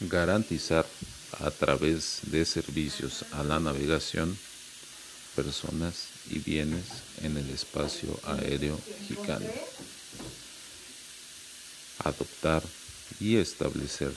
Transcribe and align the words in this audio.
garantizar 0.00 0.86
a 1.40 1.50
través 1.50 2.20
de 2.24 2.44
servicios 2.44 3.24
a 3.32 3.42
la 3.42 3.60
navegación 3.60 4.36
personas 5.34 6.08
y 6.30 6.38
bienes 6.38 6.84
en 7.22 7.36
el 7.36 7.48
espacio 7.50 8.18
aéreo 8.24 8.78
mexicano. 9.00 9.46
Adoptar 12.04 12.62
y 13.20 13.36
establecer 13.36 14.12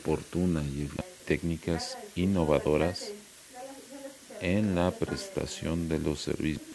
oportunas 0.00 0.64
y 0.66 0.88
técnicas 1.26 1.96
innovadoras 2.14 3.08
en 4.40 4.74
la 4.74 4.90
prestación 4.90 5.88
de 5.88 5.98
los 5.98 6.20
servicios 6.20 6.70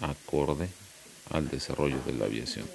acorde 0.00 0.68
al 1.30 1.48
desarrollo 1.48 2.00
de 2.06 2.12
la 2.12 2.24
aviación, 2.24 2.66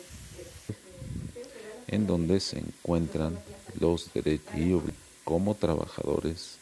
en 1.87 2.07
donde 2.07 2.39
se 2.39 2.59
encuentran 2.59 3.37
los 3.79 4.11
derechos 4.13 4.55
y 4.55 4.79
como 5.23 5.55
trabajadores 5.55 6.57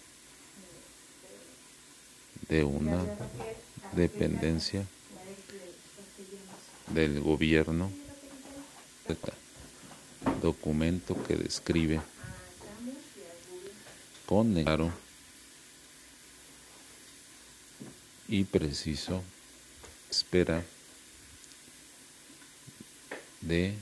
de 2.49 2.63
una 2.63 3.03
dependencia 3.93 4.85
del 6.93 7.19
gobierno, 7.21 7.91
documento 10.41 11.21
que 11.23 11.35
describe 11.35 12.01
con 14.25 14.53
claro 14.63 14.91
y 18.27 18.43
preciso 18.43 19.21
espera 20.09 20.63
de 23.41 23.75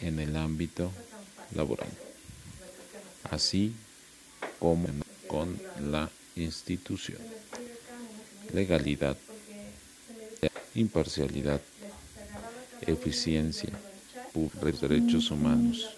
en 0.00 0.18
el 0.18 0.36
ámbito 0.36 0.92
laboral, 1.54 1.90
así 3.30 3.74
como 4.58 4.88
con 5.26 5.58
la 5.90 6.10
institución. 6.34 7.18
Legalidad, 8.52 9.16
imparcialidad, 10.74 11.60
eficiencia, 12.82 13.70
derechos 14.80 15.30
humanos, 15.30 15.88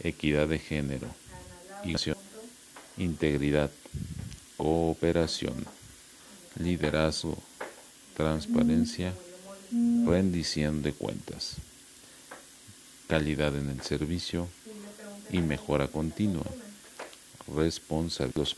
equidad 0.00 0.48
de 0.48 0.58
género, 0.58 1.08
integridad, 2.96 3.70
cooperación, 4.56 5.66
liderazgo, 6.58 7.36
transparencia, 8.16 9.12
rendición 10.06 10.82
de 10.82 10.92
cuentas, 10.92 11.56
calidad 13.06 13.56
en 13.56 13.70
el 13.70 13.80
servicio 13.82 14.48
y 15.30 15.38
mejora 15.38 15.88
continua, 15.88 16.44
responsabilidad 17.54 18.36
los 18.36 18.56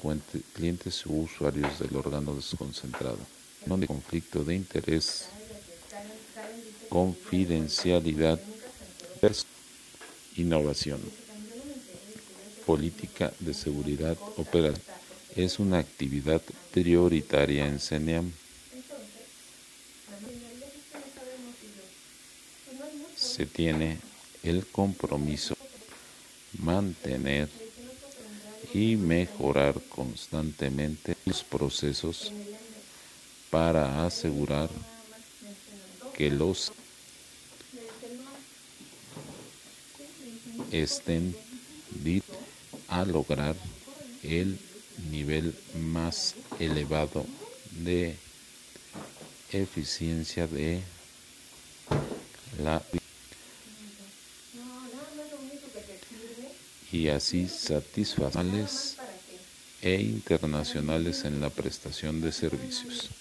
clientes 0.54 1.04
u 1.06 1.22
usuarios 1.22 1.78
del 1.78 1.96
órgano 1.96 2.34
desconcentrado, 2.34 3.19
no 3.66 3.76
de 3.76 3.86
conflicto 3.86 4.44
de 4.44 4.54
interés, 4.54 5.28
confidencialidad, 6.88 8.41
innovación, 10.36 11.00
política 12.64 13.32
de 13.41 13.52
seguridad 13.52 14.16
operativa. 14.36 14.94
Es 15.36 15.58
una 15.58 15.78
actividad 15.78 16.41
prioritaria 16.72 17.66
en 17.66 17.78
CENEAM. 17.78 18.32
Se 23.16 23.46
tiene 23.46 23.98
el 24.42 24.67
compromiso 24.67 25.55
mantener 26.58 27.48
y 28.72 28.97
mejorar 28.97 29.81
constantemente 29.89 31.17
los 31.25 31.42
procesos 31.44 32.33
para 33.50 34.04
asegurar 34.04 34.71
que 36.15 36.31
los 36.31 36.72
estén 40.70 41.34
a 42.88 43.05
lograr 43.05 43.56
el 44.22 44.59
nivel 45.10 45.55
más 45.75 46.34
elevado 46.59 47.25
de 47.84 48.16
eficiencia 49.53 50.47
de 50.47 50.82
la 52.62 52.82
y 56.91 57.09
así 57.09 57.48
satisfacer 57.48 58.56
e 59.81 60.00
internacionales 60.00 61.25
en 61.25 61.41
la 61.41 61.50
prestación 61.50 62.20
de 62.20 62.32
servicios. 62.32 63.18